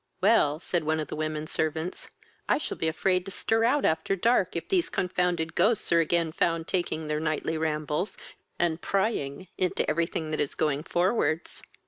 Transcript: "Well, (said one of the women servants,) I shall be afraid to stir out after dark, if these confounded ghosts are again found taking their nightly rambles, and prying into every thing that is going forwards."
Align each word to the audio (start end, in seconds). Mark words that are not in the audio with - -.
"Well, 0.19 0.57
(said 0.59 0.83
one 0.83 0.99
of 0.99 1.09
the 1.09 1.15
women 1.15 1.45
servants,) 1.45 2.09
I 2.49 2.57
shall 2.57 2.75
be 2.75 2.87
afraid 2.87 3.23
to 3.25 3.31
stir 3.31 3.63
out 3.65 3.85
after 3.85 4.15
dark, 4.15 4.55
if 4.55 4.67
these 4.67 4.89
confounded 4.89 5.53
ghosts 5.53 5.91
are 5.91 5.99
again 5.99 6.31
found 6.31 6.67
taking 6.67 7.07
their 7.07 7.19
nightly 7.19 7.55
rambles, 7.55 8.17
and 8.57 8.81
prying 8.81 9.49
into 9.59 9.87
every 9.87 10.07
thing 10.07 10.31
that 10.31 10.39
is 10.41 10.55
going 10.55 10.81
forwards." 10.81 11.61